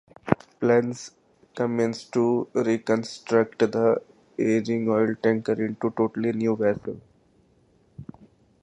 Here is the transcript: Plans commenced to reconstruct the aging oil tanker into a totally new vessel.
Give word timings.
Plans 0.59 1.11
commenced 1.53 2.11
to 2.13 2.47
reconstruct 2.55 3.59
the 3.59 4.01
aging 4.39 4.89
oil 4.89 5.13
tanker 5.21 5.63
into 5.63 5.89
a 5.89 5.91
totally 5.91 6.33
new 6.33 6.55
vessel. 6.55 6.99